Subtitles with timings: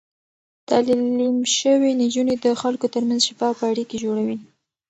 [0.69, 4.37] تعليم شوې نجونې د خلکو ترمنځ شفاف اړيکې جوړوي.